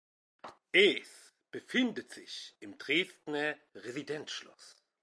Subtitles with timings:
[0.71, 4.75] Es befindet sich im Dresdner Residenzschloss.